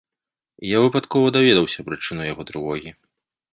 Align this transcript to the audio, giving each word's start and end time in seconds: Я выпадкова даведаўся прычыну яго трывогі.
Я 0.67 0.79
выпадкова 0.85 1.27
даведаўся 1.37 1.87
прычыну 1.91 2.21
яго 2.31 2.49
трывогі. 2.51 2.97